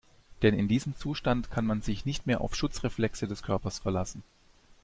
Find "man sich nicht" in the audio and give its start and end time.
1.63-2.25